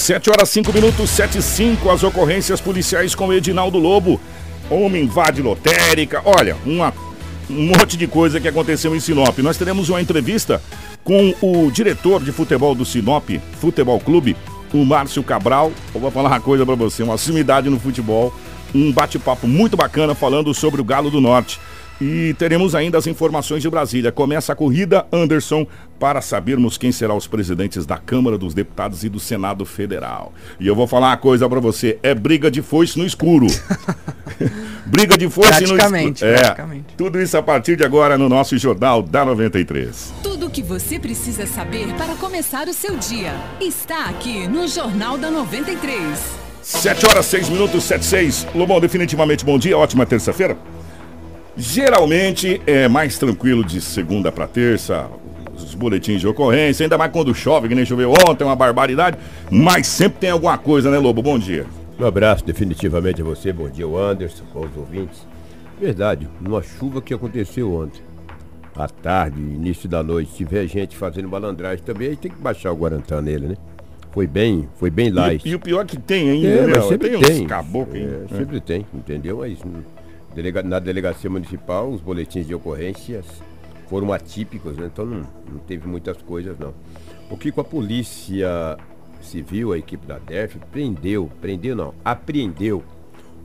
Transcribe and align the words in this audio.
7 0.00 0.30
horas 0.30 0.48
5 0.48 0.72
minutos, 0.72 1.10
7 1.10 1.38
e 1.38 1.42
5, 1.42 1.90
as 1.90 2.02
ocorrências 2.02 2.58
policiais 2.58 3.14
com 3.14 3.30
Edinaldo 3.30 3.78
Lobo. 3.78 4.18
Homem 4.70 5.04
invade 5.04 5.42
lotérica. 5.42 6.22
Olha, 6.24 6.56
uma, 6.64 6.92
um 7.50 7.66
monte 7.66 7.98
de 7.98 8.06
coisa 8.06 8.40
que 8.40 8.48
aconteceu 8.48 8.96
em 8.96 9.00
Sinop. 9.00 9.38
Nós 9.40 9.58
teremos 9.58 9.90
uma 9.90 10.00
entrevista 10.00 10.60
com 11.04 11.34
o 11.42 11.70
diretor 11.70 12.24
de 12.24 12.32
futebol 12.32 12.74
do 12.74 12.84
Sinop 12.84 13.28
Futebol 13.60 14.00
Clube, 14.00 14.36
o 14.72 14.86
Márcio 14.86 15.22
Cabral. 15.22 15.70
Eu 15.94 16.00
vou 16.00 16.10
falar 16.10 16.30
uma 16.30 16.40
coisa 16.40 16.64
para 16.64 16.74
você, 16.74 17.02
uma 17.02 17.18
sumidade 17.18 17.68
no 17.68 17.78
futebol. 17.78 18.34
Um 18.74 18.90
bate-papo 18.90 19.46
muito 19.46 19.76
bacana 19.76 20.14
falando 20.14 20.54
sobre 20.54 20.80
o 20.80 20.84
Galo 20.84 21.10
do 21.10 21.20
Norte. 21.20 21.60
E 22.00 22.34
teremos 22.38 22.74
ainda 22.74 22.96
as 22.96 23.06
informações 23.06 23.62
de 23.62 23.68
Brasília. 23.68 24.10
Começa 24.10 24.52
a 24.52 24.56
corrida, 24.56 25.06
Anderson, 25.12 25.66
para 25.98 26.22
sabermos 26.22 26.78
quem 26.78 26.90
serão 26.90 27.16
os 27.16 27.26
presidentes 27.26 27.84
da 27.84 27.98
Câmara 27.98 28.38
dos 28.38 28.54
Deputados 28.54 29.04
e 29.04 29.08
do 29.08 29.20
Senado 29.20 29.66
Federal. 29.66 30.32
E 30.58 30.66
eu 30.66 30.74
vou 30.74 30.86
falar 30.86 31.08
uma 31.08 31.16
coisa 31.18 31.46
para 31.48 31.60
você: 31.60 31.98
é 32.02 32.14
briga 32.14 32.50
de 32.50 32.62
foice 32.62 32.98
no 32.98 33.04
escuro. 33.04 33.46
briga 34.86 35.18
de 35.18 35.28
foice 35.28 35.66
no 35.66 35.76
escuro. 35.76 36.14
É, 36.22 36.38
praticamente. 36.38 36.94
Tudo 36.96 37.20
isso 37.20 37.36
a 37.36 37.42
partir 37.42 37.76
de 37.76 37.84
agora 37.84 38.16
no 38.16 38.30
nosso 38.30 38.56
Jornal 38.56 39.02
da 39.02 39.22
93. 39.24 40.14
Tudo 40.22 40.46
o 40.46 40.50
que 40.50 40.62
você 40.62 40.98
precisa 40.98 41.46
saber 41.46 41.86
para 41.94 42.14
começar 42.14 42.66
o 42.66 42.72
seu 42.72 42.96
dia 42.96 43.34
está 43.60 44.06
aqui 44.06 44.48
no 44.48 44.66
Jornal 44.66 45.18
da 45.18 45.30
93. 45.30 46.18
7 46.62 47.06
horas, 47.06 47.26
6 47.26 47.48
minutos, 47.50 47.84
7 47.84 48.04
6. 48.04 48.46
Lobão, 48.54 48.80
definitivamente 48.80 49.44
bom 49.44 49.58
dia, 49.58 49.76
ótima 49.76 50.06
terça-feira. 50.06 50.56
Geralmente 51.60 52.58
é 52.66 52.88
mais 52.88 53.18
tranquilo 53.18 53.62
de 53.62 53.82
segunda 53.82 54.32
para 54.32 54.46
terça, 54.46 55.10
os 55.54 55.74
boletins 55.74 56.18
de 56.18 56.26
ocorrência, 56.26 56.84
ainda 56.84 56.96
mais 56.96 57.12
quando 57.12 57.34
chove, 57.34 57.68
que 57.68 57.74
nem 57.74 57.84
choveu 57.84 58.10
ontem, 58.26 58.44
uma 58.44 58.56
barbaridade, 58.56 59.18
mas 59.50 59.86
sempre 59.86 60.20
tem 60.20 60.30
alguma 60.30 60.56
coisa, 60.56 60.90
né, 60.90 60.96
Lobo? 60.96 61.20
Bom 61.20 61.38
dia. 61.38 61.66
Um 61.98 62.06
abraço 62.06 62.46
definitivamente 62.46 63.20
a 63.20 63.24
você, 63.24 63.52
bom 63.52 63.68
dia, 63.68 63.86
o 63.86 63.98
Anderson, 63.98 64.42
aos 64.54 64.74
ouvintes. 64.74 65.26
Verdade, 65.78 66.26
uma 66.40 66.62
chuva 66.62 67.02
que 67.02 67.12
aconteceu 67.12 67.74
ontem, 67.74 68.00
à 68.74 68.88
tarde, 68.88 69.38
início 69.38 69.86
da 69.86 70.02
noite, 70.02 70.30
se 70.30 70.38
tiver 70.38 70.66
gente 70.66 70.96
fazendo 70.96 71.28
malandragem 71.28 71.84
também, 71.84 72.08
aí 72.08 72.16
tem 72.16 72.30
que 72.30 72.40
baixar 72.40 72.72
o 72.72 72.76
Guarantã 72.76 73.20
nele, 73.20 73.48
né? 73.48 73.56
Foi 74.12 74.26
bem, 74.26 74.66
foi 74.76 74.88
bem 74.88 75.10
light. 75.10 75.46
E, 75.46 75.50
e 75.50 75.54
o 75.54 75.60
pior 75.60 75.84
que 75.84 75.98
tem 75.98 76.30
ainda, 76.30 76.48
é, 76.48 76.66
né? 76.68 76.80
Sempre 76.80 77.10
tem. 77.10 77.20
tem. 77.20 77.46
Caboclo, 77.46 77.98
é, 77.98 78.34
sempre 78.34 78.60
tem, 78.60 78.86
entendeu? 78.94 79.40
Mas 79.40 79.58
Delega, 80.34 80.62
na 80.62 80.78
delegacia 80.78 81.28
municipal, 81.28 81.90
os 81.90 82.00
boletins 82.00 82.46
de 82.46 82.54
ocorrências 82.54 83.26
foram 83.88 84.12
atípicos, 84.12 84.76
né? 84.76 84.88
então 84.92 85.04
não, 85.04 85.26
não 85.50 85.58
teve 85.58 85.88
muitas 85.88 86.22
coisas 86.22 86.56
não. 86.58 86.72
O 87.28 87.36
que 87.36 87.50
com 87.50 87.60
a 87.60 87.64
polícia 87.64 88.78
civil, 89.20 89.72
a 89.72 89.78
equipe 89.78 90.06
da 90.06 90.18
DEF, 90.18 90.58
prendeu, 90.70 91.30
prendeu 91.40 91.74
não, 91.74 91.94
apreendeu 92.04 92.82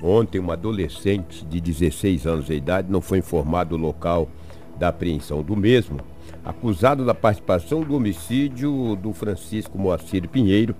ontem 0.01 0.39
uma 0.39 0.53
adolescente 0.53 1.43
de 1.45 1.59
16 1.59 2.27
anos 2.27 2.45
de 2.45 2.53
idade, 2.53 2.91
não 2.91 3.01
foi 3.01 3.17
informado 3.17 3.75
o 3.75 3.79
local 3.79 4.29
da 4.77 4.89
apreensão 4.89 5.41
do 5.41 5.55
mesmo, 5.55 5.99
acusado 6.43 7.05
da 7.05 7.13
participação 7.13 7.81
do 7.81 7.95
homicídio 7.95 8.95
do 8.95 9.13
Francisco 9.13 9.77
Moacir 9.77 10.27
Pinheiro, 10.27 10.75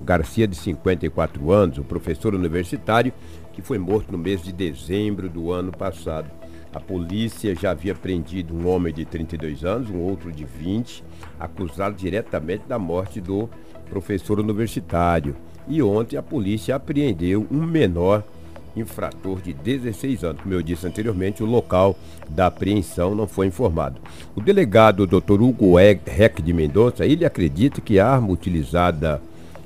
Garcia, 0.00 0.48
de 0.48 0.56
54 0.56 1.52
anos, 1.52 1.76
o 1.76 1.84
professor 1.84 2.34
universitário, 2.34 3.12
que 3.60 3.66
foi 3.66 3.78
morto 3.78 4.10
no 4.10 4.18
mês 4.18 4.42
de 4.42 4.52
dezembro 4.52 5.28
do 5.28 5.52
ano 5.52 5.70
passado. 5.70 6.30
A 6.72 6.80
polícia 6.80 7.54
já 7.54 7.72
havia 7.72 7.94
prendido 7.94 8.54
um 8.54 8.68
homem 8.68 8.92
de 8.92 9.04
32 9.04 9.64
anos, 9.64 9.90
um 9.90 9.98
outro 9.98 10.30
de 10.30 10.44
20, 10.44 11.02
acusado 11.38 11.96
diretamente 11.96 12.64
da 12.66 12.78
morte 12.78 13.20
do 13.20 13.48
professor 13.88 14.38
universitário. 14.38 15.34
E 15.68 15.82
ontem 15.82 16.16
a 16.16 16.22
polícia 16.22 16.76
apreendeu 16.76 17.46
um 17.50 17.62
menor 17.62 18.24
infrator 18.76 19.40
de 19.40 19.52
16 19.52 20.22
anos. 20.22 20.42
Como 20.42 20.54
eu 20.54 20.62
disse 20.62 20.86
anteriormente, 20.86 21.42
o 21.42 21.46
local 21.46 21.96
da 22.28 22.46
apreensão 22.46 23.16
não 23.16 23.26
foi 23.26 23.48
informado. 23.48 24.00
O 24.36 24.40
delegado 24.40 25.08
Dr. 25.08 25.42
Hugo 25.42 25.74
Reck 25.76 26.40
de 26.40 26.52
Mendonça, 26.52 27.04
ele 27.04 27.24
acredita 27.24 27.80
que 27.80 27.98
a 27.98 28.08
arma 28.08 28.30
utilizada 28.30 29.20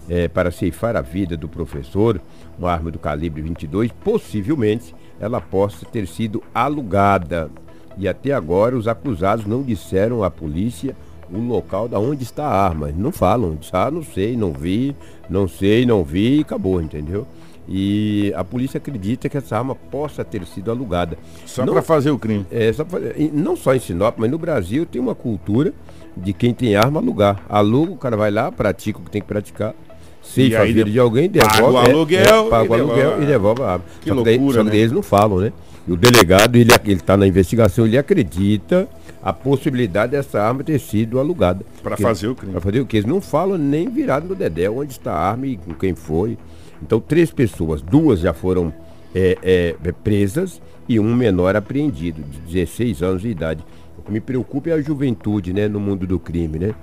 é, 0.09 0.29
para 0.29 0.51
ceifar 0.51 0.97
a 0.97 1.01
vida 1.01 1.37
do 1.37 1.49
professor, 1.49 2.21
uma 2.59 2.71
arma 2.71 2.91
do 2.91 2.99
calibre 2.99 3.43
22, 3.43 3.91
possivelmente 4.05 4.95
ela 5.19 5.41
possa 5.41 5.87
ter 5.87 6.07
sido 6.07 6.43
alugada. 6.55 7.51
E 7.97 8.09
até 8.09 8.33
agora 8.33 8.77
os 8.77 8.89
acusados 8.89 9.47
não 9.47 9.63
disseram 9.63 10.25
à 10.25 10.31
polícia 10.31 10.97
o 11.33 11.39
local 11.39 11.89
da 11.89 11.99
onde 11.99 12.23
está 12.23 12.47
a 12.47 12.65
arma. 12.65 12.93
Não 12.95 13.13
falam, 13.13 13.57
ah, 13.73 13.91
não 13.91 14.03
sei, 14.03 14.37
não 14.37 14.53
vi, 14.53 14.95
não 15.29 15.49
sei, 15.49 15.87
não 15.87 16.05
vi 16.05 16.39
e 16.39 16.41
acabou, 16.41 16.83
entendeu? 16.83 17.27
E 17.67 18.31
a 18.37 18.45
polícia 18.45 18.77
acredita 18.77 19.29
que 19.29 19.39
essa 19.39 19.57
arma 19.57 19.75
possa 19.75 20.23
ter 20.23 20.45
sido 20.45 20.71
alugada. 20.71 21.17
Só 21.47 21.65
para 21.65 21.81
fazer 21.81 22.11
o 22.11 22.19
crime. 22.19 22.45
É, 22.51 22.71
só 22.73 22.85
pra, 22.85 23.01
não 23.33 23.57
só 23.57 23.75
em 23.75 23.79
Sinop, 23.79 24.17
mas 24.19 24.31
no 24.31 24.37
Brasil 24.37 24.85
tem 24.85 25.01
uma 25.01 25.15
cultura 25.15 25.73
de 26.15 26.33
quem 26.35 26.53
tem 26.53 26.77
arma 26.77 27.01
alugar. 27.01 27.43
Aluga, 27.49 27.93
o 27.93 27.97
cara 27.97 28.17
vai 28.17 28.31
lá, 28.31 28.53
pratica 28.53 28.99
o 28.99 29.03
que 29.03 29.11
tem 29.11 29.23
que 29.23 29.29
praticar 29.29 29.75
se 30.25 30.57
a 30.57 30.65
vida 30.65 30.85
de 30.85 30.99
alguém, 30.99 31.29
devolve. 31.29 31.61
Paga 31.61 31.71
o 31.71 31.79
é, 31.79 31.91
aluguel, 31.91 32.47
é, 32.47 32.51
paga 32.51 32.71
o 32.71 32.75
aluguel 32.75 33.23
e 33.23 33.27
devolve 33.27 33.63
a 33.63 33.67
arma. 33.67 33.85
Que 34.01 34.09
só 34.09 34.15
loucura, 34.15 34.37
que, 34.37 34.53
só 34.55 34.65
que 34.65 34.71
né? 34.71 34.77
eles 34.77 34.93
não 34.93 35.03
falam, 35.03 35.39
né? 35.39 35.53
E 35.87 35.93
o 35.93 35.97
delegado, 35.97 36.57
ele 36.57 36.73
está 36.87 37.17
na 37.17 37.27
investigação, 37.27 37.87
ele 37.87 37.99
acredita 37.99 38.89
a 39.23 39.33
possibilidade 39.33 40.13
dessa 40.13 40.43
arma 40.43 40.65
ter 40.65 40.79
sido 40.81 41.21
alugada. 41.21 41.65
Para 41.83 41.97
fazer 41.97 42.29
o 42.29 42.35
crime. 42.35 42.53
Para 42.53 42.61
fazer 42.63 42.81
o 42.81 42.87
que? 42.87 42.97
Eles 42.97 43.09
não 43.09 43.21
falam 43.21 43.59
nem 43.59 43.89
virado 43.89 44.27
no 44.27 44.35
Dedé, 44.35 44.69
onde 44.69 44.93
está 44.93 45.13
a 45.13 45.31
arma 45.31 45.47
e 45.47 45.57
com 45.59 45.75
quem 45.75 45.95
foi. 45.95 46.39
Então, 46.83 47.01
três 47.01 47.31
pessoas, 47.31 47.83
duas 47.83 48.21
já 48.21 48.33
foram 48.33 48.73
é, 49.15 49.37
é, 49.43 49.93
presas 50.03 50.61
e 50.89 50.99
um 50.99 51.15
menor 51.15 51.55
apreendido, 51.55 52.23
de 52.23 52.39
16 52.53 53.03
anos 53.03 53.23
de 53.23 53.29
idade. 53.29 53.65
O 53.99 54.03
que 54.03 54.11
me 54.11 54.21
preocupa 54.21 54.71
é 54.71 54.73
a 54.73 54.81
juventude, 54.81 55.53
né, 55.53 55.69
no 55.69 55.81
mundo 55.81 56.07
do 56.07 56.19
crime, 56.19 56.59
né? 56.59 56.75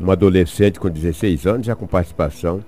Um 0.00 0.10
adolescente 0.10 0.78
com 0.78 0.88
16 0.88 1.46
anos 1.46 1.66
já 1.66 1.74
com 1.74 1.86
participação 1.86 2.62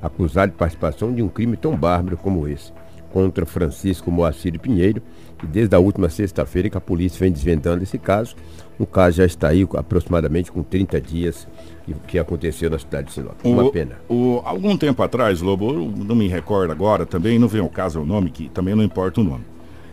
acusado 0.00 0.52
de 0.52 0.58
participação 0.58 1.12
de 1.12 1.22
um 1.22 1.28
crime 1.28 1.56
tão 1.56 1.76
bárbaro 1.76 2.16
como 2.16 2.46
esse, 2.46 2.72
contra 3.12 3.46
Francisco 3.46 4.10
Moacir 4.10 4.58
Pinheiro, 4.58 5.02
que 5.38 5.46
desde 5.46 5.74
a 5.74 5.78
última 5.78 6.08
sexta-feira 6.08 6.68
que 6.68 6.76
a 6.76 6.80
polícia 6.80 7.18
vem 7.20 7.32
desvendando 7.32 7.82
esse 7.82 7.98
caso. 7.98 8.36
O 8.78 8.86
caso 8.86 9.16
já 9.16 9.26
está 9.26 9.48
aí 9.48 9.66
aproximadamente 9.76 10.52
com 10.52 10.62
30 10.62 11.00
dias 11.00 11.48
que 12.06 12.18
aconteceu 12.18 12.70
na 12.70 12.78
cidade 12.78 13.08
de 13.08 13.14
Sinop. 13.14 13.34
Uma 13.44 13.64
o, 13.64 13.72
pena. 13.72 13.96
O, 14.08 14.40
algum 14.44 14.76
tempo 14.76 15.02
atrás, 15.02 15.40
Lobo, 15.40 15.72
não 15.72 16.14
me 16.14 16.28
recordo 16.28 16.70
agora, 16.70 17.04
também 17.04 17.38
não 17.38 17.48
vem 17.48 17.60
ao 17.60 17.68
caso 17.68 18.00
o 18.00 18.06
nome, 18.06 18.30
que 18.30 18.48
também 18.48 18.74
não 18.74 18.84
importa 18.84 19.20
o 19.20 19.24
nome. 19.24 19.44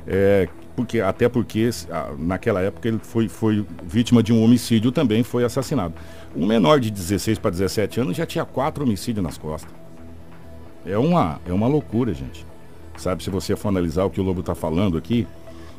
É, 0.08 0.48
porque, 0.76 1.00
até 1.00 1.30
porque 1.30 1.70
naquela 2.20 2.62
época 2.62 2.88
ele 2.88 3.00
foi, 3.02 3.28
foi 3.28 3.66
vítima 3.84 4.22
de 4.22 4.34
um 4.34 4.44
homicídio 4.44 4.92
também, 4.92 5.24
foi 5.24 5.44
assassinado. 5.44 5.94
Um 6.36 6.46
menor 6.46 6.80
de 6.80 6.92
16 6.92 7.40
para 7.40 7.52
17 7.52 8.02
anos 8.02 8.18
já 8.18 8.26
tinha 8.26 8.46
quatro 8.46 8.84
homicídios 8.84 9.24
nas 9.24 9.38
costas. 9.38 9.85
É 10.86 10.98
uma, 10.98 11.40
é 11.46 11.52
uma 11.52 11.68
loucura, 11.68 12.14
gente. 12.14 12.46
Sabe, 12.98 13.24
se 13.24 13.30
você 13.30 13.56
for 13.56 13.70
analisar 13.70 14.06
o 14.06 14.10
que 14.10 14.22
o 14.22 14.24
Lobo 14.24 14.40
está 14.40 14.56
falando 14.56 14.98
aqui, 14.98 15.28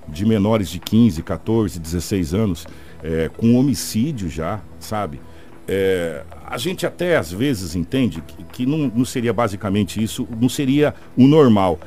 de 0.08 0.24
menores 0.24 0.68
de 0.68 0.78
15, 0.78 1.22
14, 1.22 1.78
16 1.78 2.34
anos, 2.34 2.66
é, 3.02 3.30
com 3.36 3.54
homicídio 3.54 4.28
já, 4.28 4.60
sabe? 4.78 5.20
É, 5.68 6.22
a 6.46 6.58
gente 6.58 6.86
até 6.86 7.16
às 7.16 7.32
vezes 7.32 7.74
entende 7.74 8.22
que, 8.22 8.44
que 8.44 8.66
não, 8.66 8.90
não, 8.94 9.04
seria 9.04 9.32
basicamente 9.32 10.02
isso, 10.02 10.28
não 10.40 10.48
seria 10.48 10.94
o 11.16 11.26
normal. 11.26 11.78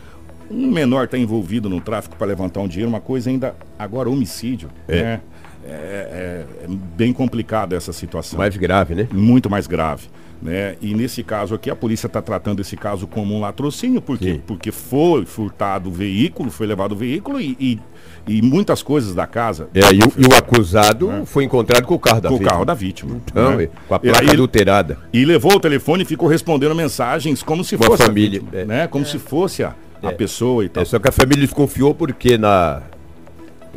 Um 0.51 0.67
menor 0.71 1.05
está 1.05 1.17
envolvido 1.17 1.69
no 1.69 1.79
tráfico 1.79 2.15
para 2.15 2.27
levantar 2.27 2.59
um 2.59 2.67
dinheiro, 2.67 2.89
uma 2.89 2.99
coisa 2.99 3.29
ainda. 3.29 3.55
Agora, 3.77 4.09
homicídio, 4.09 4.69
é. 4.87 5.01
Né? 5.01 5.21
É, 5.65 5.71
é, 5.71 6.63
é 6.63 6.67
bem 6.67 7.13
complicada 7.13 7.75
essa 7.75 7.93
situação. 7.93 8.39
Mais 8.39 8.55
grave, 8.57 8.95
né? 8.95 9.07
Muito 9.11 9.49
mais 9.49 9.67
grave. 9.67 10.07
Né? 10.41 10.77
E 10.81 10.93
nesse 10.93 11.21
caso 11.21 11.53
aqui, 11.53 11.69
a 11.69 11.75
polícia 11.75 12.07
está 12.07 12.21
tratando 12.21 12.61
esse 12.61 12.77
caso 12.77 13.05
como 13.05 13.35
um 13.35 13.41
latrocínio, 13.41 14.01
por 14.01 14.17
quê? 14.17 14.39
Porque 14.47 14.71
foi 14.71 15.25
furtado 15.25 15.89
o 15.89 15.91
veículo, 15.91 16.49
foi 16.49 16.65
levado 16.65 16.93
o 16.93 16.95
veículo 16.95 17.41
e, 17.41 17.57
e, 17.59 17.79
e 18.25 18.41
muitas 18.41 18.81
coisas 18.81 19.13
da 19.13 19.27
casa. 19.27 19.67
É, 19.73 19.93
e, 19.93 19.99
o, 19.99 20.13
e 20.17 20.33
o 20.33 20.37
acusado 20.37 21.07
né? 21.07 21.23
foi 21.25 21.43
encontrado 21.43 21.85
com 21.85 21.95
o 21.95 21.99
carro 21.99 22.21
da 22.21 22.29
com 22.29 22.35
vítima. 22.35 22.49
Com 22.49 22.55
o 22.55 22.57
carro 22.57 22.65
da 22.65 22.73
vítima. 22.73 23.21
Então, 23.25 23.57
né? 23.57 23.69
com 23.85 23.95
a 23.95 23.99
placa 23.99 24.23
e, 24.23 24.29
adulterada. 24.29 24.97
E 25.11 25.25
levou 25.25 25.55
o 25.55 25.59
telefone 25.59 26.03
e 26.03 26.05
ficou 26.05 26.29
respondendo 26.29 26.73
mensagens 26.73 27.43
como 27.43 27.61
se 27.61 27.75
fosse. 27.75 28.01
A 28.01 28.05
família. 28.05 28.41
A, 28.53 28.65
né? 28.65 28.87
Como 28.87 29.03
é. 29.03 29.07
se 29.07 29.19
fosse 29.19 29.61
a, 29.61 29.75
a 30.01 30.07
é. 30.07 30.11
pessoa 30.11 30.63
e 30.63 30.69
tal. 30.69 30.83
É, 30.83 30.85
só 30.85 30.99
que 30.99 31.09
a 31.09 31.11
família 31.11 31.41
desconfiou 31.41 31.93
porque 31.93 32.37
na, 32.37 32.81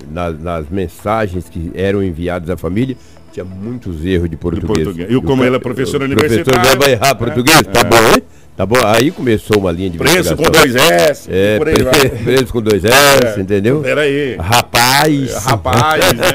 na, 0.08 0.30
nas 0.30 0.68
mensagens 0.68 1.48
que 1.48 1.72
eram 1.74 2.04
enviadas 2.04 2.48
à 2.48 2.56
família 2.56 2.96
tinha 3.32 3.44
muitos 3.44 4.04
erros 4.04 4.28
de 4.28 4.36
português. 4.36 4.78
De 4.78 4.84
português. 4.84 5.10
E 5.10 5.20
como 5.22 5.42
ela 5.42 5.56
é 5.56 5.58
professora 5.58 6.04
universitária. 6.04 6.42
O 6.42 6.44
professor 6.44 6.78
vai 6.78 6.92
errar 6.92 7.14
português, 7.14 7.60
é, 7.60 7.62
tá 7.64 7.80
é. 7.80 7.84
bom, 7.84 7.96
hein? 8.14 8.22
Tá 8.54 8.66
bom? 8.66 8.76
Aí 8.84 9.10
começou 9.10 9.58
uma 9.58 9.72
linha 9.72 9.88
de 9.88 9.96
Preço 9.96 10.36
com 10.36 10.42
dois 10.42 10.76
S. 10.76 11.26
É, 11.32 11.56
por 11.56 11.68
aí 11.68 11.82
vai. 11.82 12.00
pre- 12.00 12.10
preço 12.22 12.52
com 12.52 12.60
dois 12.60 12.84
S, 12.84 12.94
É. 13.38 13.40
entendeu? 13.40 13.80
Peraí. 13.80 14.36
Rapaz. 14.36 15.44
Rapaz, 15.46 16.12
né? 16.12 16.26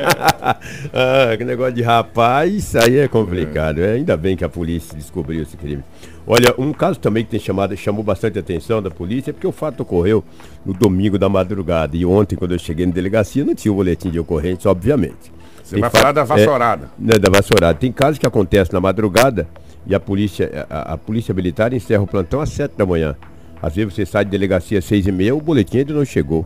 ah, 0.92 1.38
que 1.38 1.46
negócio 1.46 1.74
de 1.74 1.84
rapaz, 1.84 2.76
aí 2.76 2.98
é 2.98 3.08
complicado. 3.08 3.82
É. 3.82 3.94
Ainda 3.94 4.18
bem 4.18 4.36
que 4.36 4.44
a 4.44 4.50
polícia 4.50 4.98
descobriu 4.98 5.44
esse 5.44 5.56
crime. 5.56 5.84
Olha, 6.26 6.54
um 6.58 6.74
caso 6.74 7.00
também 7.00 7.24
que 7.24 7.30
tem 7.30 7.40
chamado, 7.40 7.78
chamou 7.78 8.04
bastante 8.04 8.38
atenção 8.40 8.82
da 8.82 8.90
polícia 8.90 9.30
é 9.30 9.34
porque 9.34 9.48
o 9.48 9.52
fato 9.52 9.82
ocorreu 9.82 10.24
no 10.66 10.74
domingo 10.74 11.20
da 11.20 11.30
madrugada. 11.30 11.96
E 11.96 12.04
ontem, 12.04 12.36
quando 12.36 12.54
eu 12.54 12.60
cheguei 12.60 12.86
na 12.86 12.92
delegacia, 12.92 13.46
não 13.46 13.54
tinha 13.54 13.72
o 13.72 13.76
boletim 13.76 14.10
de 14.10 14.20
ocorrência, 14.20 14.70
obviamente. 14.70 15.37
Você 15.68 15.80
vai 15.80 15.90
fa- 15.90 15.98
falar 16.00 16.12
da 16.14 16.22
é, 16.22 16.25
vassourada. 16.25 16.90
né, 16.98 17.18
da 17.19 17.30
vassourada. 17.30 17.78
Tem 17.78 17.92
casos 17.92 18.18
que 18.18 18.25
acontecem 18.25 18.74
na 18.74 18.80
madrugada 18.80 19.48
e 19.86 19.94
a 19.94 20.00
polícia, 20.00 20.66
a, 20.69 20.94
a 20.94 20.98
polícia 20.98 21.34
militar 21.34 21.74
encerra 21.74 22.04
o 22.04 22.08
plantão 22.08 22.40
às 22.40 22.50
7 22.50 22.75
da 22.78 22.86
manhã. 22.86 23.16
Às 23.62 23.75
vezes 23.75 23.94
você 23.94 24.06
sai 24.06 24.24
de 24.24 24.31
delegacia 24.31 24.80
às 24.80 24.86
6 24.86 25.08
e 25.08 25.12
meia, 25.12 25.36
o 25.36 25.42
boletim 25.42 25.80
ainda 25.80 25.94
não 25.94 26.06
chegou. 26.06 26.46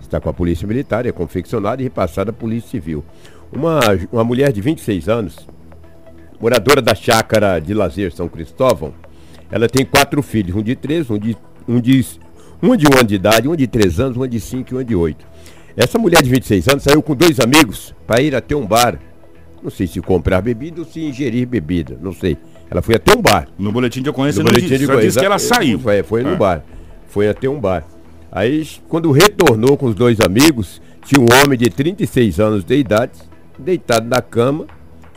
Está 0.00 0.20
com 0.20 0.28
a 0.28 0.32
polícia 0.32 0.66
militar, 0.66 1.04
é 1.06 1.12
confeccionado 1.12 1.80
e 1.82 1.84
repassado 1.84 2.30
à 2.30 2.32
polícia 2.32 2.70
civil. 2.70 3.04
Uma, 3.52 3.80
uma 4.12 4.24
mulher 4.24 4.52
de 4.52 4.60
26 4.60 5.08
anos, 5.08 5.46
moradora 6.40 6.82
da 6.82 6.94
chácara 6.94 7.58
de 7.60 7.72
lazer 7.74 8.12
São 8.12 8.28
Cristóvão, 8.28 8.92
ela 9.50 9.68
tem 9.68 9.84
quatro 9.84 10.22
filhos, 10.22 10.56
um 10.56 10.62
de 10.62 10.74
três, 10.74 11.08
um 11.10 11.18
de, 11.18 11.36
um 11.68 11.80
de, 11.80 12.04
um 12.62 12.76
de 12.76 12.86
um 12.86 12.94
ano 12.98 13.04
de 13.04 13.14
idade, 13.14 13.48
um 13.48 13.54
de 13.56 13.66
três 13.66 14.00
anos, 14.00 14.16
um 14.16 14.26
de 14.26 14.40
cinco 14.40 14.74
e 14.74 14.76
um 14.78 14.84
de 14.84 14.94
oito. 14.94 15.24
Essa 15.76 15.98
mulher 15.98 16.22
de 16.22 16.30
26 16.30 16.68
anos 16.68 16.82
saiu 16.82 17.02
com 17.02 17.14
dois 17.14 17.38
amigos 17.38 17.94
para 18.06 18.22
ir 18.22 18.34
até 18.34 18.56
um 18.56 18.66
bar. 18.66 18.98
Não 19.62 19.70
sei 19.70 19.86
se 19.86 20.00
comprar 20.00 20.40
bebida 20.40 20.80
ou 20.80 20.86
se 20.86 21.00
ingerir 21.04 21.46
bebida, 21.46 21.98
não 22.00 22.12
sei. 22.12 22.36
Ela 22.70 22.80
foi 22.82 22.94
até 22.94 23.16
um 23.16 23.20
bar. 23.20 23.48
No 23.58 23.70
boletim 23.72 24.02
de 24.02 24.08
ocorrência 24.10 24.42
No 24.42 24.48
boletim 24.48 24.68
diz, 24.68 24.80
de 24.80 24.86
só 24.86 24.92
ocorrência, 24.92 25.10
diz 25.10 25.20
que 25.20 25.26
ela 25.26 25.38
saiu. 25.38 25.78
Foi, 25.78 26.02
foi 26.02 26.22
no 26.22 26.30
É. 26.30 26.36
bar. 26.36 26.64
Foi 27.08 27.28
até 27.28 27.48
um 27.48 27.60
bar. 27.60 27.84
Aí, 28.32 28.66
quando 28.88 29.10
retornou 29.12 29.76
com 29.76 29.86
os 29.86 29.94
dois 29.94 30.18
amigos, 30.20 30.80
tinha 31.04 31.20
um 31.20 31.26
homem 31.42 31.58
de 31.58 31.68
36 31.70 32.40
anos 32.40 32.64
de 32.64 32.74
idade, 32.76 33.12
deitado 33.58 34.06
na 34.08 34.20
cama. 34.20 34.66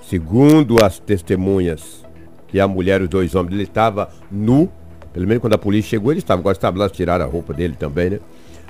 Segundo 0.02 0.84
as 0.84 1.00
testemunhas, 1.00 2.04
que 2.48 2.60
a 2.60 2.68
mulher 2.68 3.02
e 3.02 3.04
os 3.04 3.10
dois 3.10 3.36
homens, 3.36 3.54
ele 3.54 3.64
estava 3.64 4.10
nu. 4.32 4.70
Pelo 5.14 5.28
menos 5.28 5.42
quando 5.42 5.54
a 5.54 5.58
polícia 5.58 5.90
chegou, 5.92 6.12
ele 6.12 6.20
estava. 6.20 6.40
Agora 6.42 6.56
estava 6.56 6.78
lá, 6.80 6.90
tiraram 6.90 7.26
a 7.26 7.28
roupa 7.28 7.54
dele 7.54 7.76
também, 7.78 8.12
né? 8.12 8.20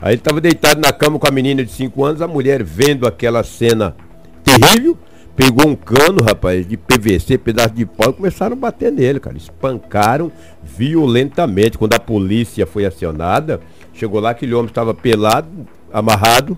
Aí 0.01 0.13
ele 0.13 0.19
estava 0.22 0.40
deitado 0.40 0.80
na 0.80 0.92
cama 0.94 1.19
com 1.19 1.28
a 1.28 1.31
menina 1.31 1.63
de 1.63 1.72
5 1.72 2.04
anos, 2.06 2.22
a 2.22 2.28
mulher 2.28 2.63
vendo 2.63 3.06
aquela 3.07 3.44
cena 3.44 3.96
terrível, 4.44 4.98
pegou 5.36 5.68
um 5.68 5.75
cano, 5.75 6.24
rapaz, 6.24 6.66
de 6.68 6.78
PVC, 6.78 7.38
pedaço 7.38 7.72
de 7.74 7.86
pau, 7.86 8.12
e 8.12 8.13
começaram 8.13 8.54
a 8.54 8.56
bater 8.60 8.92
nele, 8.92 9.19
cara. 9.19 9.36
Espancaram 9.38 10.31
violentamente. 10.63 11.78
Quando 11.78 11.94
a 11.94 12.00
polícia 12.00 12.66
foi 12.66 12.86
acionada, 12.86 13.60
chegou 13.94 14.19
lá, 14.19 14.30
aquele 14.31 14.54
homem 14.54 14.68
estava 14.69 14.94
pelado, 14.94 15.48
amarrado, 15.92 16.57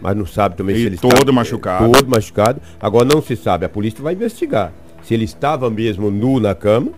mas 0.00 0.16
não 0.16 0.26
sabe 0.26 0.56
também 0.56 0.74
E 0.76 0.78
se 0.80 0.86
ele 0.86 0.96
todo 0.98 1.12
estava- 1.14 1.32
machucado. 1.32 1.92
Todo 1.92 2.08
machucado. 2.08 2.60
Agora 2.80 3.08
não 3.12 3.22
se 3.22 3.36
sabe, 3.36 3.64
a 3.64 3.68
polícia 3.68 4.02
vai 4.02 4.14
investigar 4.14 4.72
se 5.02 5.14
ele 5.14 5.24
estava 5.24 5.70
mesmo 5.70 6.10
nu 6.10 6.40
na 6.40 6.54
cama 6.54 6.90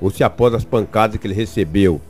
ou 0.00 0.10
se 0.10 0.24
após 0.24 0.52
as 0.54 0.64
pancadas 0.64 1.16
que 1.18 1.26
ele 1.26 1.34
recebeu 1.34 2.00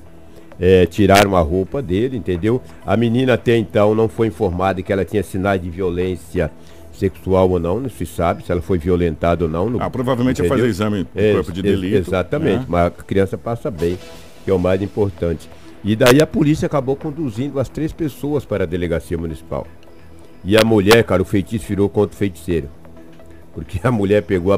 é, 0.61 0.87
tiraram 0.87 1.37
a 1.37 1.41
roupa 1.41 1.81
dele, 1.83 2.17
entendeu? 2.17 2.61
A 2.87 2.97
menina 2.97 3.35
até 3.35 3.57
então 3.57 3.95
não 3.95 4.09
foi 4.09 4.29
informada 4.29 4.83
que 4.83 4.93
ela 4.93 5.05
tinha 5.05 5.23
sinais 5.23 5.61
de 5.61 5.69
violência 5.71 6.51
sexual 6.93 7.51
ou 7.51 7.59
não, 7.59 7.81
não 7.81 7.91
se 7.91 8.07
sabe 8.07 8.45
se 8.45 8.53
ela 8.53 8.63
foi 8.63 8.79
violentada 8.79 9.45
ou 9.45 9.51
não. 9.51 9.69
no- 9.69 9.83
Ah, 9.83 9.91
provavelmente 9.91 10.41
ia 10.43 10.49
fazer 10.49 10.67
exame 10.67 11.05
do 11.05 11.09
corpo 11.35 11.53
de 11.53 11.61
delito. 11.63 11.97
Exatamente, 11.97 12.61
né? 12.61 12.67
mas 12.69 12.87
a 12.87 12.91
criança 12.91 13.37
passa 13.37 13.71
bem, 13.71 13.99
que 14.45 14.51
é 14.51 14.55
o 14.55 14.59
mais 14.59 14.81
importante. 14.81 15.49
E 15.83 15.95
daí 15.97 16.23
a 16.23 16.27
polícia 16.27 16.67
acabou 16.67 16.95
conduzindo 16.97 17.59
as 17.61 17.69
três 17.69 17.93
pessoas 17.93 18.45
para 18.45 18.63
a 18.65 18.67
delegacia 18.67 19.19
municipal. 19.19 19.67
E 20.45 20.57
a 20.57 20.65
mulher, 20.65 21.03
cara, 21.05 21.21
o 21.21 21.25
feitiço 21.25 21.67
virou 21.67 21.89
contra 21.89 22.15
o 22.15 22.19
feiticeiro. 22.19 22.69
Porque 23.53 23.81
a 23.87 23.91
mulher 23.91 24.23
pegou 24.23 24.53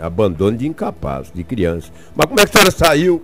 abandono 0.00 0.56
de 0.56 0.66
incapaz, 0.66 1.30
de 1.34 1.42
criança. 1.44 1.90
Mas 2.14 2.26
como 2.26 2.40
é 2.40 2.44
que 2.44 2.50
a 2.50 2.52
senhora 2.52 2.70
saiu 2.70 3.22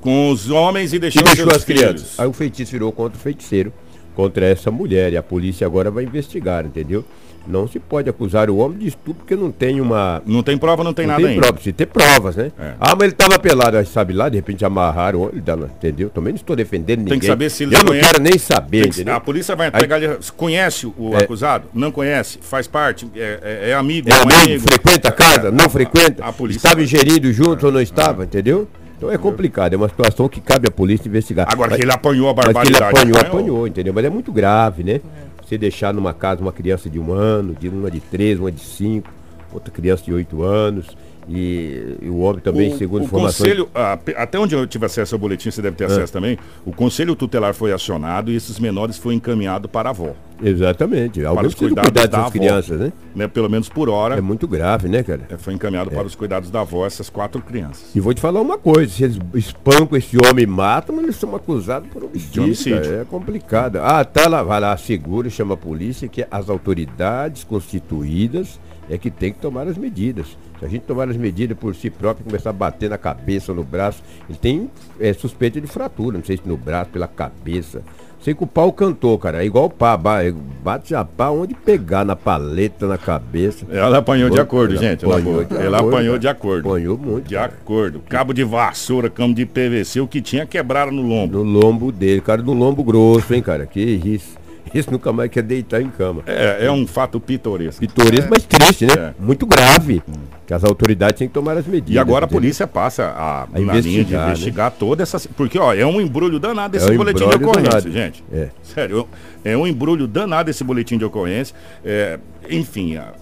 Com 0.00 0.30
os 0.30 0.50
homens 0.50 0.92
e 0.92 0.96
e 0.96 0.98
deixou, 0.98 1.22
deixou 1.22 1.44
seus 1.44 1.56
as 1.56 1.64
crianças? 1.64 2.00
filhos. 2.02 2.20
Aí 2.20 2.26
o 2.26 2.32
feitiço 2.32 2.72
virou 2.72 2.90
contra 2.92 3.16
o 3.18 3.20
feiticeiro, 3.20 3.72
contra 4.14 4.46
essa 4.46 4.70
mulher. 4.70 5.12
E 5.12 5.16
a 5.16 5.22
polícia 5.22 5.66
agora 5.66 5.90
vai 5.90 6.04
investigar, 6.04 6.64
entendeu? 6.66 7.04
Não 7.46 7.66
se 7.66 7.78
pode 7.78 8.10
acusar 8.10 8.50
o 8.50 8.58
homem 8.58 8.76
de 8.78 8.88
estupro 8.88 9.14
porque 9.24 9.34
não 9.34 9.50
tem 9.50 9.80
uma, 9.80 10.20
Não 10.26 10.42
tem 10.42 10.58
prova, 10.58 10.84
não 10.84 10.92
tem 10.92 11.06
não 11.06 11.12
nada 11.12 11.22
tem 11.22 11.30
ainda. 11.30 11.40
prova, 11.40 11.54
precisa 11.54 11.74
ter 11.74 11.86
provas, 11.86 12.36
né? 12.36 12.52
É. 12.58 12.74
Ah, 12.78 12.94
mas 12.94 13.04
ele 13.04 13.12
tava 13.12 13.38
pelado, 13.38 13.78
aí 13.78 13.86
sabe 13.86 14.12
lá, 14.12 14.28
de 14.28 14.36
repente 14.36 14.66
amarraram 14.66 15.30
ele, 15.32 15.42
entendeu? 15.64 16.10
Também 16.10 16.34
não 16.34 16.36
estou 16.36 16.54
defendendo 16.54 16.98
ninguém. 16.98 17.18
que 17.20 17.24
saber 17.26 17.48
se 17.50 17.62
eles 17.62 17.78
Eu 17.78 17.84
não 17.86 17.92
quero 17.98 18.20
nem 18.20 18.36
saber, 18.36 18.82
Tem 18.82 18.90
que- 18.90 18.96
entendeu? 18.98 19.14
a 19.14 19.20
polícia 19.20 19.56
vai 19.56 19.68
Aí- 19.72 19.80
pegar 19.80 19.96
ele. 20.02 20.18
Conhece 20.36 20.86
o 20.86 21.14
É. 21.14 21.22
acusado? 21.24 21.68
Não 21.72 21.90
conhece? 21.90 22.38
Faz 22.42 22.66
parte? 22.66 23.08
É, 23.16 23.38
é- 23.42 23.70
é 23.70 23.74
amigo? 23.74 24.10
É 24.10 24.12
não 24.12 24.42
amigo, 24.42 24.68
frequenta 24.68 25.08
a 25.08 25.12
casa, 25.12 25.48
É, 25.48 25.50
não 25.50 25.70
frequenta, 25.70 26.22
A, 26.26 26.32
polícia. 26.34 26.58
estava 26.58 26.82
ingerindo 26.82 27.32
junto 27.32 27.64
ou 27.64 27.72
não 27.72 27.80
estava, 27.80 28.24
entendeu? 28.24 28.68
Então 28.98 29.10
é 29.12 29.16
complicado, 29.16 29.72
é 29.74 29.76
uma 29.76 29.88
situação 29.88 30.28
que 30.28 30.40
cabe 30.40 30.66
à 30.66 30.70
polícia 30.72 31.08
investigar. 31.08 31.46
Agora 31.48 31.70
Mas- 31.70 31.78
que 31.78 31.84
ele 31.84 31.92
apanhou 31.92 32.28
a 32.28 32.34
Mas 32.34 32.44
que 32.46 32.50
ele 32.50 32.54
barbaridade. 32.54 32.82
apanhou, 32.98 33.16
apanhou. 33.16 33.38
apanhou, 33.40 33.66
entendeu? 33.68 33.94
Mas 33.94 34.04
é 34.04 34.10
muito 34.10 34.32
grave, 34.32 34.82
né? 34.82 35.00
Você 35.46 35.56
deixar 35.56 35.94
numa 35.94 36.12
casa 36.12 36.42
uma 36.42 36.52
criança 36.52 36.90
de 36.90 36.98
um 36.98 37.12
ano, 37.12 37.54
de 37.54 37.68
uma 37.68 37.88
de 37.90 38.00
três, 38.00 38.40
uma 38.40 38.50
de 38.50 38.60
cinco, 38.60 39.08
outra 39.52 39.72
criança 39.72 40.04
de 40.04 40.12
oito 40.12 40.42
anos, 40.42 40.88
e, 41.28 41.96
e 42.02 42.08
o 42.08 42.18
homem 42.20 42.40
também, 42.40 42.76
segundo 42.78 43.02
o 43.02 43.04
informações. 43.04 43.36
conselho, 43.38 43.68
ah, 43.74 43.96
pe- 43.96 44.14
até 44.16 44.38
onde 44.38 44.54
eu 44.54 44.66
tive 44.66 44.86
acesso 44.86 45.14
ao 45.14 45.18
boletim, 45.18 45.50
você 45.50 45.60
deve 45.60 45.76
ter 45.76 45.84
acesso 45.84 46.12
também. 46.12 46.38
O 46.64 46.72
conselho 46.72 47.14
tutelar 47.14 47.52
foi 47.54 47.72
acionado 47.72 48.30
e 48.32 48.36
esses 48.36 48.58
menores 48.58 48.96
foi 48.96 49.14
encaminhado 49.14 49.68
para 49.68 49.88
a 49.88 49.90
avó, 49.90 50.14
Exatamente. 50.40 51.24
Alguém 51.24 51.46
os 51.46 51.54
cuidados 51.56 51.88
cuidar 51.90 52.00
da 52.02 52.06
dessas 52.06 52.20
avó. 52.26 52.30
crianças, 52.30 52.78
né? 52.80 52.92
né? 53.14 53.26
Pelo 53.26 53.50
menos 53.50 53.68
por 53.68 53.88
hora. 53.88 54.16
É 54.16 54.20
muito 54.20 54.46
grave, 54.46 54.88
né, 54.88 55.02
cara? 55.02 55.22
é, 55.28 55.36
foi 55.36 55.52
encaminhado 55.52 55.90
para 55.90 56.06
os 56.06 56.14
cuidados 56.14 56.48
da 56.50 56.60
avó 56.60 56.86
essas 56.86 57.10
quatro 57.10 57.42
crianças. 57.42 57.90
E 57.94 57.98
vou 58.00 58.14
te 58.14 58.20
falar 58.20 58.40
uma 58.40 58.56
coisa, 58.56 58.90
se 58.92 59.02
eles 59.04 59.18
espancam 59.34 59.98
esse 59.98 60.16
homem 60.16 60.44
e 60.44 60.46
matam, 60.46 60.98
eles 61.00 61.16
são 61.16 61.34
acusados 61.34 61.88
por 61.90 62.04
homicídio. 62.04 62.74
É 63.00 63.04
complicado. 63.04 63.78
Ah, 63.82 64.04
tá 64.04 64.28
lá, 64.28 64.42
vai 64.44 64.60
lá, 64.60 64.76
segura, 64.76 65.28
chama 65.28 65.54
a 65.54 65.56
polícia, 65.56 66.06
que 66.08 66.24
as 66.30 66.48
autoridades 66.48 67.42
constituídas 67.44 68.60
é 68.90 68.96
que 68.98 69.10
tem 69.10 69.32
que 69.32 69.38
tomar 69.38 69.66
as 69.68 69.76
medidas. 69.76 70.26
Se 70.58 70.64
a 70.64 70.68
gente 70.68 70.82
tomar 70.82 71.08
as 71.08 71.16
medidas 71.16 71.56
por 71.56 71.74
si 71.74 71.90
próprio, 71.90 72.24
começar 72.24 72.50
a 72.50 72.52
bater 72.52 72.88
na 72.90 72.98
cabeça 72.98 73.52
no 73.54 73.62
braço, 73.62 74.02
ele 74.28 74.38
tem 74.38 74.70
é, 74.98 75.12
suspeita 75.12 75.60
de 75.60 75.66
fratura, 75.66 76.18
não 76.18 76.24
sei 76.24 76.36
se 76.36 76.42
no 76.46 76.56
braço, 76.56 76.90
pela 76.90 77.06
cabeça. 77.06 77.82
Sei 78.20 78.34
que 78.34 78.42
o 78.42 78.48
pau 78.48 78.72
cantou, 78.72 79.16
cara. 79.16 79.44
É 79.44 79.46
igual 79.46 79.66
o 79.66 79.70
pá, 79.70 79.96
ba- 79.96 80.18
bate 80.64 80.92
a 80.92 81.04
pá 81.04 81.30
onde 81.30 81.54
pegar, 81.54 82.04
na 82.04 82.16
paleta, 82.16 82.88
na 82.88 82.98
cabeça. 82.98 83.64
Ela 83.70 83.98
apanhou 83.98 84.28
de 84.28 84.34
Ela 84.34 84.42
acordo, 84.42 84.76
gente. 84.76 85.04
Ela, 85.04 85.18
apanhou 85.18 85.44
de 85.44 85.54
ela 85.54 85.76
acordo, 85.78 85.88
apanhou 85.94 86.12
cara. 86.14 86.18
de 86.18 86.28
acordo. 86.28 86.68
Apanhou 86.68 86.98
muito. 86.98 87.28
De 87.28 87.34
cara. 87.36 87.52
acordo. 87.52 88.00
Cabo 88.08 88.32
de 88.34 88.42
vassoura, 88.42 89.08
camo 89.08 89.32
de 89.32 89.46
PVC, 89.46 90.00
o 90.00 90.08
que 90.08 90.20
tinha 90.20 90.44
quebraram 90.44 90.90
no 90.90 91.02
lombo. 91.02 91.38
No 91.38 91.44
lombo 91.44 91.92
dele, 91.92 92.20
cara, 92.20 92.42
no 92.42 92.52
lombo 92.54 92.82
grosso, 92.82 93.32
hein, 93.32 93.40
cara? 93.40 93.66
Que 93.66 93.80
isso. 93.80 94.36
Esse 94.74 94.90
nunca 94.90 95.12
mais 95.12 95.30
quer 95.30 95.42
deitar 95.42 95.80
em 95.80 95.88
cama. 95.90 96.22
É, 96.26 96.66
é 96.66 96.70
um 96.72 96.86
fato 96.86 97.18
pitoresco. 97.20 97.80
Pitoresco, 97.80 98.28
mas 98.30 98.44
triste, 98.44 98.86
né? 98.86 98.94
É. 98.96 99.14
Muito 99.18 99.46
grave. 99.46 100.02
Que 100.46 100.54
as 100.54 100.64
autoridades 100.64 101.18
têm 101.18 101.28
que 101.28 101.34
tomar 101.34 101.56
as 101.56 101.66
medidas. 101.66 101.94
E 101.94 101.98
agora 101.98 102.24
a 102.24 102.28
polícia 102.28 102.66
passa 102.66 103.04
a, 103.04 103.42
A 103.52 103.58
linha 103.58 103.72
de 103.82 103.88
investigar, 103.90 104.20
né? 104.26 104.32
investigar 104.32 104.70
toda 104.70 105.02
essa. 105.02 105.20
Porque, 105.36 105.58
ó, 105.58 105.74
é 105.74 105.84
um 105.84 106.00
embrulho 106.00 106.38
danado 106.38 106.76
esse 106.76 106.88
É 106.88 106.92
um 106.92 106.96
boletim 106.96 107.28
de 107.28 107.36
ocorrência, 107.36 107.70
danado. 107.70 107.90
gente. 107.92 108.24
É. 108.32 108.48
Sério, 108.62 109.06
é 109.44 109.56
um 109.56 109.66
embrulho 109.66 110.06
danado 110.06 110.50
esse 110.50 110.64
boletim 110.64 110.96
de 110.96 111.04
ocorrência. 111.04 111.54
É, 111.84 112.18
enfim, 112.48 112.96
a- 112.96 113.12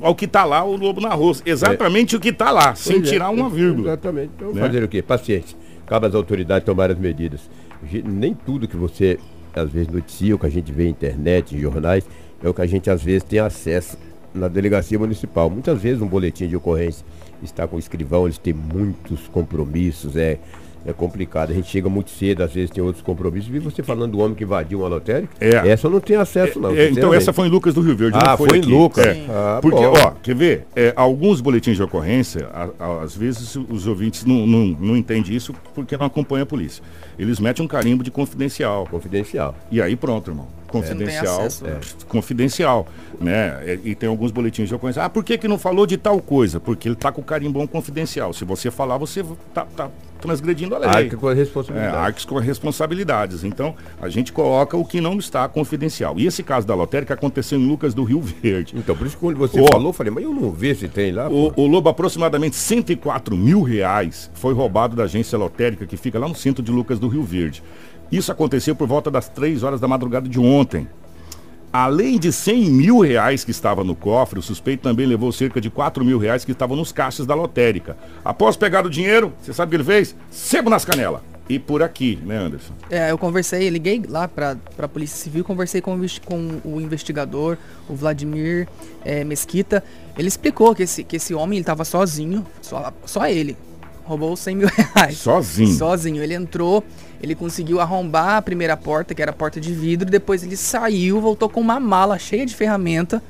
ao 0.00 0.14
que 0.14 0.26
tá 0.26 0.44
lá, 0.44 0.64
o 0.64 0.76
lobo 0.76 1.00
na 1.00 1.14
roça. 1.14 1.42
Exatamente 1.46 2.16
o 2.16 2.20
que 2.20 2.32
tá 2.32 2.50
lá, 2.50 2.74
sem 2.74 2.96
Pois 2.98 3.08
é, 3.08 3.12
tirar 3.12 3.30
uma 3.30 3.48
vírgula. 3.48 3.88
Exatamente. 3.88 4.30
Então, 4.36 4.52
Né? 4.52 4.60
fazer 4.60 4.82
o 4.82 4.88
quê? 4.88 5.00
Paciência. 5.02 5.56
Cabe 5.86 6.06
às 6.06 6.14
autoridades 6.14 6.64
tomar 6.66 6.90
as 6.90 6.98
medidas. 6.98 7.40
Nem 8.04 8.34
tudo 8.34 8.66
que 8.68 8.76
você, 8.76 9.18
às 9.54 9.70
vezes, 9.70 9.88
noticia, 9.88 10.34
o 10.34 10.38
que 10.38 10.46
a 10.46 10.50
gente 10.50 10.72
vê 10.72 10.84
na 10.84 10.90
internet, 10.90 11.54
em 11.54 11.60
jornais, 11.60 12.04
é 12.42 12.48
o 12.48 12.54
que 12.54 12.62
a 12.62 12.66
gente, 12.66 12.90
às 12.90 13.02
vezes, 13.02 13.22
tem 13.22 13.38
acesso 13.38 13.96
na 14.34 14.48
delegacia 14.48 14.98
municipal. 14.98 15.48
Muitas 15.48 15.82
vezes, 15.82 16.02
um 16.02 16.06
boletim 16.06 16.48
de 16.48 16.56
ocorrência 16.56 17.04
está 17.42 17.66
com 17.66 17.76
o 17.76 17.78
escrivão, 17.78 18.26
eles 18.26 18.38
têm 18.38 18.52
muitos 18.52 19.28
compromissos, 19.28 20.16
é, 20.16 20.38
é 20.86 20.92
complicado. 20.92 21.50
A 21.50 21.54
gente 21.54 21.68
chega 21.68 21.88
muito 21.88 22.10
cedo, 22.10 22.42
às 22.42 22.52
vezes 22.52 22.70
tem 22.70 22.82
outros 22.82 23.02
compromissos. 23.02 23.48
Vi 23.48 23.58
você 23.58 23.82
falando 23.82 24.12
do 24.12 24.18
homem 24.20 24.34
que 24.34 24.44
invadiu 24.44 24.80
uma 24.80 24.88
lotérica. 24.88 25.32
É. 25.40 25.68
Essa 25.68 25.86
eu 25.86 25.90
não 25.90 26.00
tenho 26.00 26.20
acesso, 26.20 26.58
não. 26.60 26.70
É, 26.70 26.72
então 26.72 26.88
sinceramente. 26.88 27.16
essa 27.22 27.32
foi 27.32 27.46
em 27.46 27.50
Lucas 27.50 27.74
do 27.74 27.80
Rio 27.80 27.96
Verde. 27.96 28.18
Ah, 28.20 28.30
não 28.30 28.36
foi, 28.36 28.48
foi 28.48 28.58
em 28.58 28.60
aqui. 28.62 28.70
Lucas. 28.70 29.06
É. 29.06 29.26
Ah, 29.28 29.58
Porque, 29.60 29.76
bom. 29.80 29.92
ó, 29.96 30.10
quer 30.22 30.34
ver? 30.34 30.66
É, 30.74 30.92
alguns 30.96 31.40
boletins 31.40 31.76
de 31.76 31.82
ocorrência, 31.82 32.48
a- 32.52 32.68
a- 32.78 33.02
às 33.02 33.14
vezes 33.16 33.56
os 33.56 33.86
ouvintes 33.86 34.24
não, 34.24 34.46
não, 34.46 34.66
não 34.80 34.96
entendem 34.96 35.34
isso 35.34 35.54
porque 35.74 35.96
não 35.96 36.06
acompanham 36.06 36.42
a 36.44 36.46
polícia. 36.46 36.82
Eles 37.18 37.40
metem 37.40 37.64
um 37.64 37.68
carimbo 37.68 38.02
de 38.04 38.10
confidencial. 38.10 38.86
Confidencial. 38.90 39.54
E 39.70 39.82
aí 39.82 39.96
pronto, 39.96 40.30
irmão. 40.30 40.46
Confidencial. 40.68 41.40
acesso, 41.40 41.64
né? 41.64 41.78
é, 41.80 42.04
Confidencial. 42.06 42.86
Né? 43.20 43.78
E, 43.84 43.90
e 43.90 43.94
tem 43.94 44.08
alguns 44.08 44.30
boletins 44.30 44.68
de 44.68 44.74
ocorrência. 44.74 45.02
Ah, 45.02 45.08
por 45.08 45.24
que, 45.24 45.36
que 45.38 45.48
não 45.48 45.58
falou 45.58 45.86
de 45.86 45.96
tal 45.96 46.20
coisa? 46.20 46.60
Porque 46.60 46.88
ele 46.88 46.94
tá 46.96 47.10
com 47.10 47.20
o 47.20 47.24
carimbão 47.24 47.66
confidencial. 47.66 48.32
Se 48.32 48.44
você 48.44 48.70
falar, 48.70 48.96
você 48.98 49.24
tá, 49.52 49.64
tá 49.64 49.90
transgredindo 50.20 50.74
a 50.74 50.78
lei. 50.78 50.88
Arca 50.88 51.16
com 51.16 51.26
as 51.28 51.36
É, 51.36 51.40
responsabilidades. 51.40 51.94
arques 51.98 52.24
com 52.24 52.38
responsabilidades. 52.38 53.44
Então, 53.44 53.74
a 54.00 54.08
gente 54.08 54.32
coloca 54.32 54.76
o 54.76 54.84
que 54.84 55.00
não 55.00 55.18
está 55.18 55.48
confidencial. 55.48 56.14
E 56.18 56.26
esse 56.26 56.42
caso 56.42 56.66
da 56.66 56.74
lotérica 56.74 57.14
aconteceu 57.14 57.58
em 57.58 57.66
Lucas 57.66 57.94
do 57.94 58.04
Rio 58.04 58.20
Verde. 58.20 58.74
Então, 58.76 58.96
por 58.96 59.06
isso 59.06 59.16
que 59.16 59.20
quando 59.20 59.36
você 59.36 59.60
Ó. 59.60 59.66
falou, 59.66 59.88
eu 59.88 59.92
falei, 59.92 60.12
mas 60.12 60.22
eu 60.24 60.32
não 60.34 60.50
vi 60.52 60.68
esse 60.68 60.86
trem 60.88 61.12
lá. 61.12 61.28
O, 61.28 61.52
o 61.56 61.66
Lobo, 61.66 61.88
aproximadamente 61.88 62.56
104 62.56 63.36
mil 63.36 63.62
reais 63.62 64.30
foi 64.34 64.52
roubado 64.54 64.94
da 64.94 65.04
agência 65.04 65.36
lotérica 65.38 65.86
que 65.86 65.96
fica 65.96 66.18
lá 66.18 66.28
no 66.28 66.34
centro 66.34 66.62
de 66.62 66.70
Lucas 66.70 66.98
do 66.98 67.08
Rio 67.08 67.22
Verde. 67.22 67.62
Isso 68.10 68.32
aconteceu 68.32 68.74
por 68.74 68.88
volta 68.88 69.10
das 69.10 69.28
3 69.28 69.62
horas 69.62 69.80
da 69.80 69.88
madrugada 69.88 70.28
de 70.28 70.40
ontem. 70.40 70.88
Além 71.70 72.18
de 72.18 72.32
100 72.32 72.70
mil 72.70 73.00
reais 73.00 73.44
que 73.44 73.50
estava 73.50 73.84
no 73.84 73.94
cofre, 73.94 74.38
o 74.38 74.42
suspeito 74.42 74.82
também 74.82 75.04
levou 75.04 75.30
cerca 75.30 75.60
de 75.60 75.68
4 75.68 76.02
mil 76.02 76.18
reais 76.18 76.42
que 76.42 76.52
estavam 76.52 76.76
nos 76.76 76.92
caixas 76.92 77.26
da 77.26 77.34
lotérica. 77.34 77.96
Após 78.24 78.56
pegar 78.56 78.86
o 78.86 78.90
dinheiro, 78.90 79.32
você 79.40 79.52
sabe 79.52 79.68
o 79.68 79.70
que 79.70 79.76
ele 79.76 79.84
fez? 79.84 80.16
Sebo 80.30 80.70
nas 80.70 80.84
canelas. 80.84 81.20
E 81.46 81.58
por 81.58 81.82
aqui, 81.82 82.18
né, 82.24 82.36
Anderson? 82.36 82.74
É, 82.90 83.10
eu 83.10 83.16
conversei, 83.16 83.70
liguei 83.70 84.02
lá 84.06 84.28
pra, 84.28 84.56
pra 84.76 84.86
Polícia 84.86 85.16
Civil, 85.16 85.42
conversei 85.42 85.80
com, 85.80 85.98
com 86.24 86.60
o 86.64 86.80
investigador, 86.80 87.56
o 87.88 87.94
Vladimir 87.94 88.68
é, 89.02 89.24
Mesquita. 89.24 89.82
Ele 90.16 90.28
explicou 90.28 90.74
que 90.74 90.82
esse, 90.82 91.02
que 91.04 91.16
esse 91.16 91.34
homem 91.34 91.58
ele 91.58 91.64
tava 91.64 91.84
sozinho, 91.84 92.46
só, 92.60 92.92
só 93.06 93.26
ele. 93.26 93.56
Roubou 94.08 94.34
100 94.36 94.56
mil 94.56 94.68
reais. 94.94 95.18
Sozinho. 95.18 95.74
Sozinho. 95.76 96.22
Ele 96.22 96.34
entrou, 96.34 96.82
ele 97.22 97.34
conseguiu 97.34 97.80
arrombar 97.80 98.36
a 98.36 98.42
primeira 98.42 98.76
porta, 98.76 99.14
que 99.14 99.20
era 99.22 99.30
a 99.30 99.34
porta 99.34 99.60
de 99.60 99.72
vidro, 99.72 100.08
depois 100.10 100.42
ele 100.42 100.56
saiu, 100.56 101.20
voltou 101.20 101.48
com 101.48 101.60
uma 101.60 101.78
mala 101.78 102.18
cheia 102.18 102.46
de 102.46 102.54
ferramenta 102.54 103.22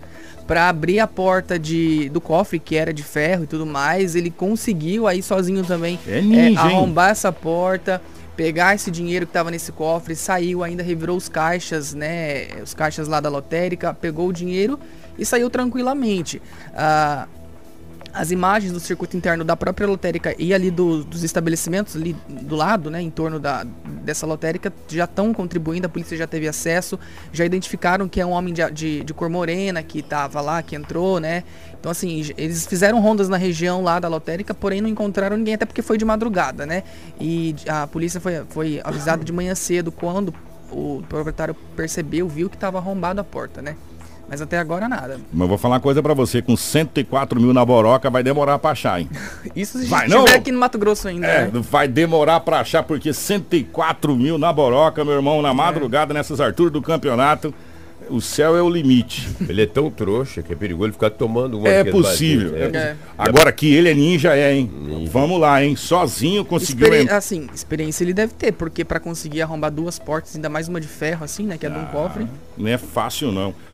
pra 0.46 0.68
abrir 0.70 0.98
a 1.00 1.06
porta 1.06 1.58
de, 1.58 2.08
do 2.08 2.20
cofre, 2.22 2.58
que 2.58 2.74
era 2.74 2.92
de 2.92 3.02
ferro 3.02 3.44
e 3.44 3.46
tudo 3.46 3.66
mais. 3.66 4.14
Ele 4.14 4.30
conseguiu 4.30 5.06
aí 5.06 5.22
sozinho 5.22 5.62
também 5.64 5.98
É 6.06 6.20
ninja, 6.22 6.46
hein? 6.48 6.56
arrombar 6.56 7.10
essa 7.10 7.30
porta, 7.30 8.00
pegar 8.34 8.74
esse 8.74 8.90
dinheiro 8.90 9.26
que 9.26 9.32
tava 9.32 9.50
nesse 9.50 9.72
cofre, 9.72 10.14
saiu, 10.16 10.62
ainda 10.64 10.82
revirou 10.82 11.16
os 11.18 11.28
caixas, 11.28 11.92
né? 11.92 12.46
Os 12.62 12.72
caixas 12.72 13.08
lá 13.08 13.20
da 13.20 13.28
lotérica, 13.28 13.92
pegou 13.92 14.28
o 14.28 14.32
dinheiro 14.32 14.78
e 15.18 15.24
saiu 15.26 15.50
tranquilamente. 15.50 16.40
Ah, 16.74 17.26
as 18.18 18.32
imagens 18.32 18.72
do 18.72 18.80
circuito 18.80 19.16
interno 19.16 19.44
da 19.44 19.56
própria 19.56 19.86
lotérica 19.86 20.34
e 20.36 20.52
ali 20.52 20.72
do- 20.72 21.04
dos 21.04 21.22
estabelecimentos 21.22 21.94
ali 21.94 22.16
do 22.28 22.56
lado, 22.56 22.90
né, 22.90 23.00
em 23.00 23.10
torno 23.10 23.38
da, 23.38 23.64
dessa 24.02 24.26
lotérica, 24.26 24.72
já 24.88 25.04
estão 25.04 25.32
contribuindo, 25.32 25.86
a 25.86 25.88
polícia 25.88 26.16
já 26.16 26.26
teve 26.26 26.48
acesso, 26.48 26.98
já 27.32 27.44
identificaram 27.44 28.08
que 28.08 28.20
é 28.20 28.26
um 28.26 28.30
homem 28.32 28.52
de, 28.52 28.68
de, 28.72 29.04
de 29.04 29.14
cor 29.14 29.28
morena 29.30 29.84
que 29.84 30.00
estava 30.00 30.40
lá, 30.40 30.60
que 30.64 30.74
entrou, 30.74 31.20
né? 31.20 31.44
Então, 31.78 31.92
assim, 31.92 32.28
eles 32.36 32.66
fizeram 32.66 33.00
rondas 33.00 33.28
na 33.28 33.36
região 33.36 33.84
lá 33.84 34.00
da 34.00 34.08
lotérica, 34.08 34.52
porém 34.52 34.80
não 34.80 34.88
encontraram 34.88 35.36
ninguém, 35.36 35.54
até 35.54 35.64
porque 35.64 35.80
foi 35.80 35.96
de 35.96 36.04
madrugada, 36.04 36.66
né? 36.66 36.82
E 37.20 37.54
a 37.68 37.86
polícia 37.86 38.20
foi, 38.20 38.42
foi 38.48 38.80
avisada 38.82 39.22
de 39.22 39.32
manhã 39.32 39.54
cedo 39.54 39.92
quando 39.92 40.34
o 40.72 41.04
proprietário 41.08 41.54
percebeu, 41.76 42.28
viu 42.28 42.50
que 42.50 42.56
estava 42.56 42.78
arrombado 42.78 43.20
a 43.20 43.24
porta, 43.24 43.62
né? 43.62 43.76
Mas 44.28 44.42
até 44.42 44.58
agora 44.58 44.88
nada. 44.88 45.18
Mas 45.32 45.40
eu 45.42 45.48
vou 45.48 45.56
falar 45.58 45.76
uma 45.76 45.80
coisa 45.80 46.02
pra 46.02 46.12
você, 46.12 46.42
com 46.42 46.56
104 46.56 47.40
mil 47.40 47.54
na 47.54 47.64
boroca 47.64 48.10
vai 48.10 48.22
demorar 48.22 48.58
pra 48.58 48.70
achar, 48.72 49.00
hein? 49.00 49.08
Isso 49.56 49.78
se 49.78 49.86
Vai, 49.86 50.06
estiver 50.06 50.24
não? 50.30 50.36
aqui 50.36 50.52
no 50.52 50.58
Mato 50.58 50.78
Grosso 50.78 51.08
ainda, 51.08 51.26
É, 51.26 51.44
né? 51.46 51.50
vai 51.70 51.88
demorar 51.88 52.40
pra 52.40 52.60
achar, 52.60 52.82
porque 52.82 53.12
104 53.12 54.14
mil 54.14 54.36
na 54.36 54.52
boroca, 54.52 55.04
meu 55.04 55.14
irmão, 55.14 55.40
na 55.40 55.54
madrugada, 55.54 56.12
nessas 56.12 56.40
alturas 56.40 56.72
do 56.72 56.82
campeonato, 56.82 57.54
o 58.10 58.20
céu 58.20 58.56
é 58.56 58.62
o 58.62 58.68
limite. 58.70 59.28
Ele 59.48 59.62
é 59.62 59.66
tão 59.66 59.90
trouxa 59.90 60.42
que 60.42 60.52
é 60.52 60.56
perigoso 60.56 60.86
ele 60.86 60.92
ficar 60.92 61.10
tomando 61.10 61.58
uma 61.58 61.68
É 61.68 61.84
possível. 61.84 62.50
vazias, 62.52 62.74
É. 62.74 62.96
Agora 63.18 63.50
que 63.52 63.74
ele 63.74 63.90
é 63.90 63.94
ninja, 63.94 64.34
é, 64.34 64.54
hein? 64.54 64.70
Vamos 65.10 65.38
lá, 65.40 65.62
hein? 65.62 65.74
Sozinho 65.76 66.44
conseguiu 66.44 66.86
Experi-. 66.86 67.10
Assim, 67.10 67.48
experiência 67.54 68.04
ele 68.04 68.14
deve 68.14 68.32
ter, 68.34 68.52
porque 68.52 68.84
pra 68.84 68.98
conseguir 69.00 69.42
arrombar 69.42 69.70
duas 69.70 69.98
portas, 69.98 70.36
ainda 70.36 70.48
mais 70.48 70.68
uma 70.68 70.80
de 70.80 70.86
ferro 70.88 71.24
assim, 71.24 71.44
né, 71.44 71.58
que 71.58 71.66
é 71.66 71.70
de 71.70 71.78
um 71.78 71.84
cofre. 71.86 72.26
Não 72.56 72.68
é 72.68 72.78
fácil, 72.78 73.30
não. 73.32 73.54